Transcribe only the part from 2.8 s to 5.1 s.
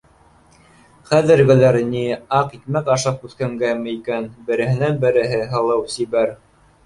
ашап үҫкәнгәме икән, береһенән-